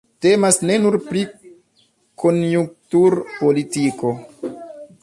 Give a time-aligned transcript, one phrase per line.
[0.25, 1.21] Temas ne nur pri
[2.25, 4.17] konjunkturpolitiko.